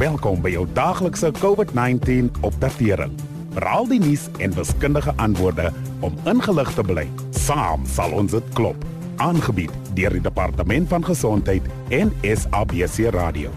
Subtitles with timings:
[0.00, 3.12] Welkom by jou daaglikse COVID-19 opdatering.
[3.52, 5.66] Veral die nuus en wiskundige antwoorde
[6.00, 7.04] om ingelig te bly.
[7.36, 8.86] Saam sal ons dit klop.
[9.20, 13.52] Aangebied deur die Departement van Gesondheid en SABC Radio.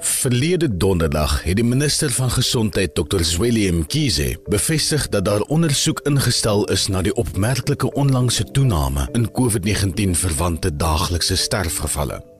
[0.00, 3.20] Verlede donderdag het die minister van Gesondheid Dr.
[3.20, 10.16] Zweli Mkhize bevestig dat daar ondersoek ingestel is na die opmerklike onlangse toename in COVID-19
[10.24, 12.33] verwante daaglikse sterfgevalle.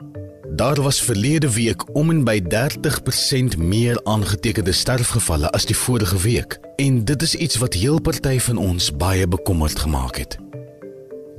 [0.49, 6.59] Daar was verlede week om en by 30% meer aangetekende sterfgevalle as die vorige week
[6.75, 10.37] en dit is iets wat heel party van ons baie bekommerd gemaak het.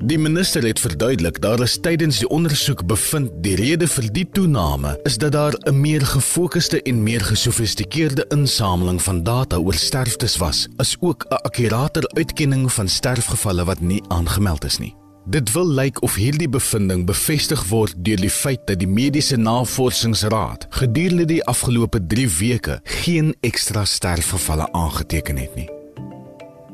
[0.04, 4.98] Die minister het verduidelik daar is tydens die ondersoek bevind die rede vir die toename
[5.08, 10.68] is dat daar 'n meer gefokusde en meer gesofistikeerde insameling van data oor sterftes was,
[10.76, 15.05] as ook 'n akkurater uitkenning van sterfgevalle wat nie aangemeld is nie.
[15.26, 20.68] Dit wil lyk of hierdie bevinding bevestig word deur die feit dat die Mediese Navorsingsraad
[20.78, 25.66] gedurende die afgelope 3 weke geen ekstra sterfgevalle aangeteken het nie.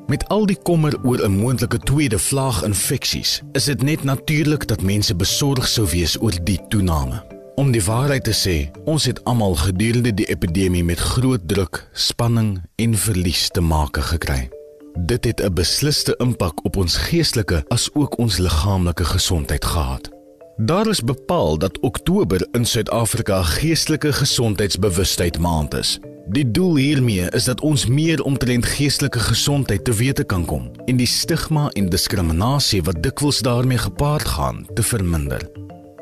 [0.07, 4.83] Met al die kommer oor 'n moontlike tweede vlaag infeksies, is dit net natuurlik dat
[4.83, 7.25] mense besorg sou wees oor die toename.
[7.57, 12.63] Om die waarheid te sê, ons het almal gedurende die epidemie met groot druk, spanning
[12.77, 14.51] en verlies te make gekry.
[14.99, 20.11] Dit het 'n besliste impak op ons geestelike as ook ons liggaamlike gesondheid gehad.
[20.57, 25.99] Daar is bepaal dat Oktober in Suid-Afrika geestelike gesondheidsbewustheid maand is.
[26.27, 30.97] Die doel hiermee is dat ons meer omtrent geestelike gesondheid te wete kan kom en
[30.97, 35.51] die stigma en diskriminasie wat dikwels daarmee gepaard gaan te verminder.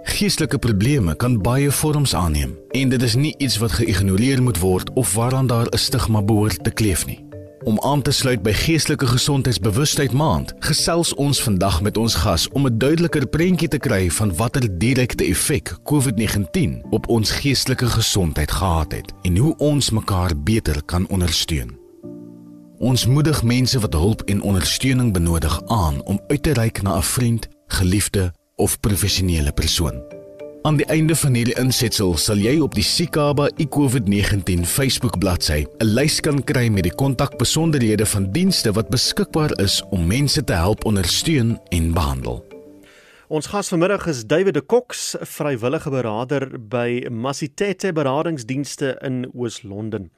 [0.03, 4.93] Geestelike probleme kan baie vorms aanneem en dit is nie iets wat geïgnoreer moet word
[4.93, 7.30] of waaraan daar 'n stigma behoort te kleef nie.
[7.65, 12.67] Om aan te sluit by Geestelike Gesondheidsbewustheid Maand, gesels ons vandag met ons gas om
[12.67, 18.93] 'n duideliker prentjie te kry van watter direkte effek COVID-19 op ons geestelike gesondheid gehad
[18.93, 21.79] het en hoe ons mekaar beter kan ondersteun.
[22.79, 27.03] Ons moedig mense wat hulp en ondersteuning benodig aan om uit te reik na 'n
[27.03, 30.20] vriend, geliefde of professionele persoon.
[30.63, 35.87] Aan die einde van hierdie insetsel sal jy op die Sikaba iCovid-19 Facebook bladsy 'n
[35.97, 40.85] lys kan kry met die kontakbesonderhede van dienste wat beskikbaar is om mense te help
[40.85, 42.45] ondersteun en behandel.
[43.29, 50.11] Ons gas vanmiddag is David de Cox, vrywillige beraader by Masitete Beradingsdienste in Oos-London.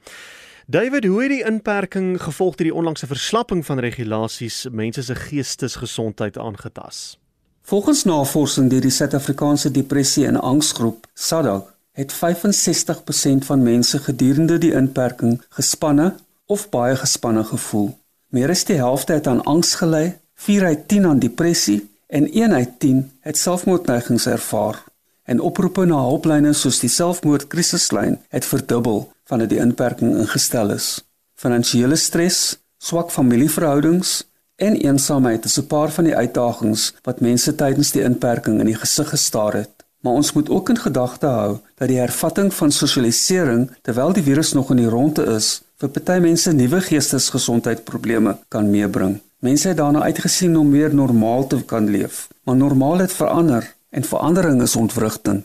[0.67, 6.37] David, hoe het die inperking gevolg deur die onlangse verslapping van regulasies mense se geestesgesondheid
[6.37, 7.22] aangetast?
[7.63, 11.61] Volgens navorsing deur die Suid-Afrikaanse Depressie en Angsgroep, SADAG,
[11.95, 16.15] het 65% van mense gedurende die inperking gespanne
[16.45, 17.93] of baie gespanne gevoel.
[18.27, 22.53] Meer as die helfte het aan angs gely, 4 uit 10 aan depressie en 1
[22.53, 24.83] uit 10 het selfmoordneigings ervaar.
[25.23, 30.99] En oproepe na hulplyne soos die selfmoordkrisislyn het verdubbel vandat die inperking ingestel is.
[31.39, 34.23] Finansiële stres, swak familieverhoudings,
[34.65, 38.81] en eensaamheid is 'n paar van die uitdagings wat mense tydens die inperking in die
[38.83, 39.73] gesig gestaar het.
[40.03, 44.53] Maar ons moet ook in gedagte hou dat die hervatting van sosialisering terwyl die virus
[44.53, 49.19] nog in die ronde is, vir party mense nuwe geestesgesondheidprobleme kan meebring.
[49.39, 54.03] Mense het daarna uitgesien om weer normaal te kan leef, maar normaal het verander en
[54.03, 55.43] verandering is ontwrigting.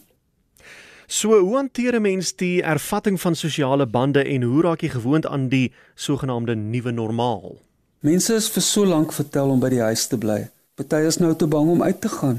[1.06, 5.26] So, hoe hanteer 'n mens die ervatting van sosiale bande en hoe raak jy gewoond
[5.26, 7.67] aan die sogenaamde nuwe normaal?
[8.00, 10.44] Mense is vir so lank vertel om by die huis te bly.
[10.78, 12.36] Party is nou te bang om uit te gaan.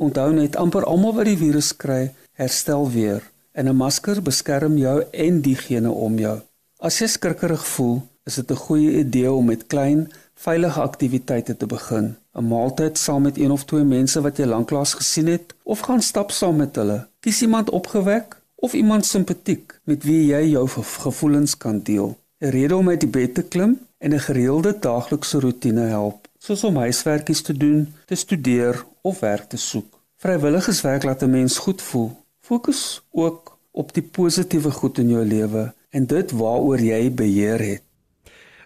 [0.00, 3.20] Onthou net amper almal wat die virus kry, herstel weer.
[3.52, 6.38] En 'n masker beskerm jou en diegene om jou.
[6.80, 11.66] As jy skrikkerig voel, is dit 'n goeie idee om met klein, veilige aktiwiteite te
[11.66, 12.16] begin.
[12.34, 16.02] 'n Maaltyd saam met een of twee mense wat jy lanklaas gesien het, of gaan
[16.02, 17.06] stap saam met hulle.
[17.20, 22.16] Kies iemand opgewek of iemand simpatiek met wie jy jou gevoelens kan deel.
[22.40, 26.64] 'n Rede om uit die bed te klim en 'n gereelde daaglikse rotine help, soos
[26.64, 29.98] om huiswerkies te doen, te studeer of werk te soek.
[30.16, 32.10] Vrywilligerswerk laat 'n mens goed voel.
[32.40, 37.82] Fokus ook op die positiewe goed in jou lewe en dit waaroor jy beheer het.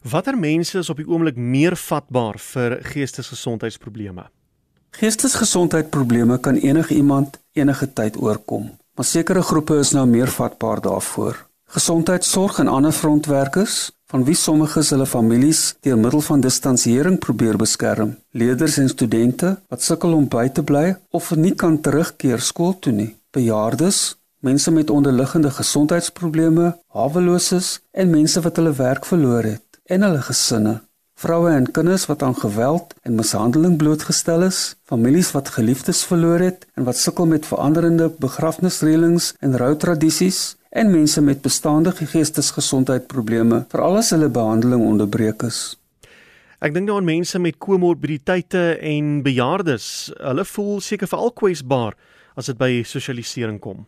[0.03, 4.25] Watter mense is op die oomblik meer vatbaar vir geestesgesondheidsprobleme?
[4.91, 11.47] Geestesgesondheidprobleme kan enige iemand enige tyd oorkom, maar sekere groepe is nou meer vatbaar daarvoor.
[11.65, 18.15] Gesondheidsorg en ander frontwerkers van wie sommiges hulle families deur middel van distansiering probeer beskerm.
[18.31, 22.95] Leerders en studente wat sukkel om by te bly of nie kan terugkeer skool toe
[22.95, 23.11] nie.
[23.35, 24.17] Bejaardes,
[24.47, 30.81] mense met onderliggende gesondheidsprobleme, haweloses en mense wat hulle werk verloor het en hulle gesinne.
[31.17, 36.67] Vroue en kinders wat aan geweld en mishandeling blootgestel is, families wat geliefdes verloor het
[36.77, 40.41] en wat sukkel met veranderende begrafnisreëlings en routradisies
[40.77, 45.61] en mense met bestaande geestesgesondheidprobleme, veral as hulle behandeling onderbreek is.
[46.61, 49.87] Ek dink daaraan mense met komorbiditeite en bejaardes.
[50.21, 51.97] Hulle voel seker veral kwesbaar
[52.37, 53.87] as dit by sosialisering kom.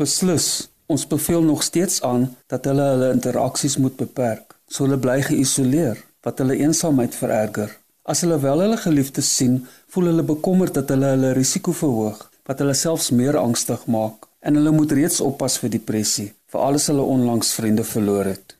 [0.00, 0.68] Beslis.
[0.90, 6.00] Ons beveel nog steeds aan dat hulle hulle interaksies moet beperk, so hulle bly geïsoleer,
[6.26, 7.70] wat hulle eensaamheid vererger.
[8.02, 9.60] As hulle wel hulle geliefdes sien,
[9.94, 14.56] voel hulle bekommerd dat hulle hulle risiko verhoog, wat hulle selfs meer angstig maak, en
[14.56, 18.56] hulle moet reeds oppas vir depressie, veral as hulle onlangs vriende verloor het.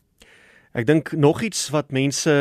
[0.77, 2.35] Ek dink nog iets wat mense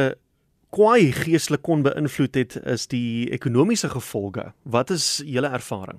[0.75, 4.51] kwaai geestelik kon beïnvloed het, is die ekonomiese gevolge.
[4.63, 5.97] Wat is julle ervaring?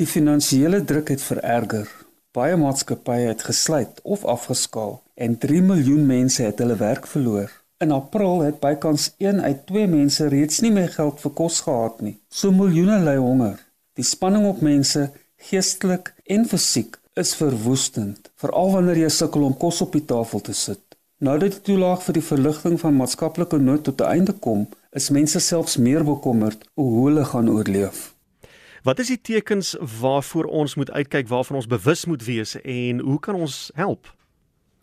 [0.00, 1.90] Die finansiële druk het vererger.
[2.32, 7.50] Baie maatskappye het gesluit of afgeskaal en 3 miljoen mense het hulle werk verloor.
[7.84, 12.00] In April het bykans 1 uit 2 mense reeds nie meer geld vir kos gehad
[12.04, 12.16] nie.
[12.28, 13.58] So miljoene ly honger.
[13.96, 19.80] Die spanning op mense, geestelik en fisiek, is verwoestend, veral wanneer jy sukkel om kos
[19.84, 20.82] op die tafel te sit.
[21.20, 25.10] Nou dat die toelaag vir die verligting van maatskaplike nood tot 'n einde kom, is
[25.10, 28.14] mense selfs meer bekommerd oor hoe hulle gaan oorleef.
[28.82, 33.20] Wat is die tekens waarvoor ons moet uitkyk, waarvan ons bewus moet wees en hoe
[33.20, 34.14] kan ons help?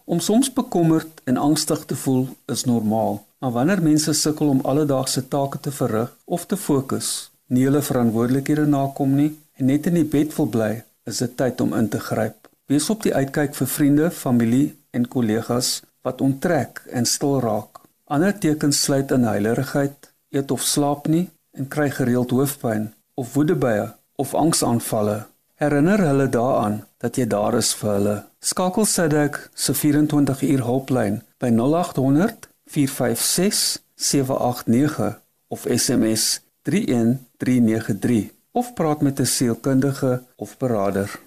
[0.06, 5.28] Om soms bekommerd en angstig te voel is normaal, maar wanneer mense sukkel om alledaagse
[5.28, 10.08] take te verrig of te fokus, nie hulle verantwoordelikhede nakom nie en net in die
[10.08, 10.72] bed wil bly,
[11.10, 12.48] is dit tyd om in te gryp.
[12.68, 17.82] Wees op die uitkyk vir vriende, familie en kollegas wat onttrek en stil raak.
[18.12, 21.28] Ander tekens sluit in heilerigheid, eet of slaap nie
[21.58, 23.88] en kry gereeld hoofpyn of woedebuie
[24.22, 25.26] of angsaanvalle.
[25.58, 28.18] Herinner hulle daaraan dat jy daar is vir hulle.
[28.40, 35.20] Skakel Sadek se 24 uur hulplyn by 0800 456 789
[35.50, 41.20] of SMS 31393 of praat met 'n sielkundige of beraader.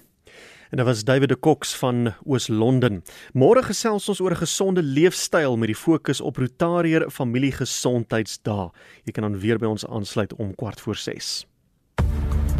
[0.69, 3.03] En dit was David de Cox van Oos-London.
[3.33, 8.69] Môre gesels ons oor 'n gesonde leefstyl met die fokus op Rotarier Familiegesondheidsdae.
[9.03, 11.45] Jy kan dan weer by ons aansluit om kwart voor 6.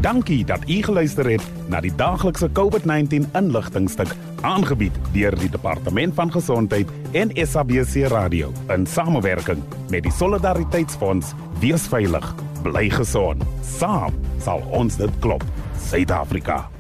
[0.02, 6.32] Dankie dat u geluister het na die daaglikse COVID-19 inligtingstuk aangebied deur die Departement van
[6.32, 11.34] Gesondheid en SABC Radio in samewerking met die Solidariteitsfonds.
[11.60, 13.44] Wees veilig, bly gesond.
[13.62, 15.46] Saam sal ons dit klop.
[15.90, 16.71] Suid-Afrika.